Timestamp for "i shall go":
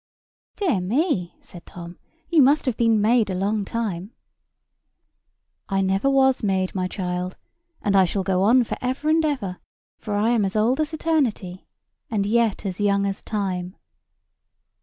7.95-8.51